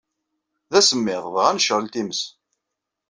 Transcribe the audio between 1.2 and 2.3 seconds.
dɣa necɛel times.